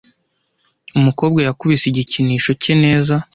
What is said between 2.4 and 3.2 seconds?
cye neza.